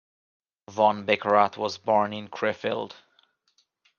Von 0.67 1.05
Beckerath 1.05 1.57
was 1.57 1.77
born 1.77 2.11
in 2.11 2.27
Krefeld. 2.27 2.93